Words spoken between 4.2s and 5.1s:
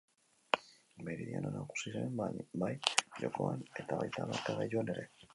markagailuan ere.